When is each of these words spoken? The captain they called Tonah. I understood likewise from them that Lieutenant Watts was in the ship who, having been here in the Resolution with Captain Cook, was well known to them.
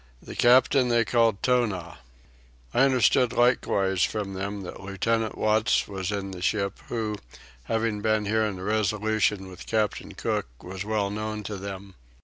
The 0.19 0.33
captain 0.35 0.87
they 0.89 1.05
called 1.05 1.43
Tonah. 1.43 1.99
I 2.73 2.79
understood 2.85 3.33
likewise 3.33 4.01
from 4.01 4.33
them 4.33 4.63
that 4.63 4.81
Lieutenant 4.81 5.37
Watts 5.37 5.87
was 5.87 6.11
in 6.11 6.31
the 6.31 6.41
ship 6.41 6.79
who, 6.87 7.17
having 7.65 8.01
been 8.01 8.25
here 8.25 8.43
in 8.43 8.55
the 8.55 8.63
Resolution 8.63 9.47
with 9.47 9.67
Captain 9.67 10.13
Cook, 10.15 10.47
was 10.63 10.83
well 10.83 11.11
known 11.11 11.43
to 11.43 11.55
them. 11.55 11.93